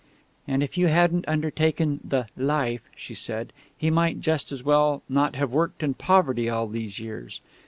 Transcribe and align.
"And 0.47 0.63
if 0.63 0.79
you 0.79 0.87
hadn't 0.87 1.27
undertaken 1.27 1.99
the 2.03 2.25
'Life,'" 2.35 2.89
she 2.95 3.13
said, 3.13 3.53
"he 3.77 3.91
might 3.91 4.19
just 4.19 4.51
as 4.51 4.63
well 4.63 5.03
not 5.07 5.35
have 5.35 5.53
worked 5.53 5.83
in 5.83 5.93
poverty 5.93 6.49
all 6.49 6.65
these 6.67 6.97
years. 6.97 7.39